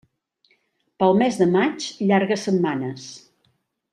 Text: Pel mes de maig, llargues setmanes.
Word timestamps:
Pel 1.03 1.13
mes 1.23 1.37
de 1.43 1.47
maig, 1.57 1.87
llargues 2.11 2.47
setmanes. 2.49 3.07